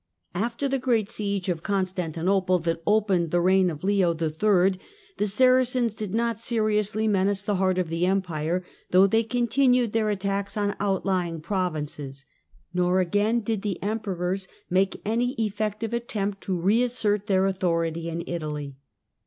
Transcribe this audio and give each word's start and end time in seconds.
After 0.33 0.67
the 0.67 0.79
great 0.79 1.11
siege 1.11 1.47
of 1.47 1.61
Constantinople 1.61 2.57
that 2.57 2.79
centlu> 2.79 2.91
opened 2.91 3.29
the 3.29 3.39
reign 3.39 3.69
of 3.69 3.83
Leo 3.83 4.13
III. 4.19 4.79
the 5.17 5.27
Saracens 5.27 5.93
did 5.93 6.11
not 6.15 6.39
seriously 6.39 7.07
menace 7.07 7.43
the 7.43 7.57
heart 7.57 7.77
of 7.77 7.89
the 7.89 8.07
Empire, 8.07 8.65
though 8.89 9.05
they 9.05 9.21
continued 9.21 9.93
their 9.93 10.09
attacks 10.09 10.57
on 10.57 10.69
the 10.69 10.77
outlying 10.83 11.39
provinces. 11.39 12.25
Nor, 12.73 12.99
again, 12.99 13.41
did 13.41 13.61
the 13.61 13.77
emperors 13.83 14.47
make 14.71 14.99
any 15.05 15.33
effective 15.33 15.93
attempt 15.93 16.41
to 16.45 16.59
reassert 16.59 17.27
their 17.27 17.45
authority 17.45 18.09
in 18.09 18.23
Italy. 18.25 18.77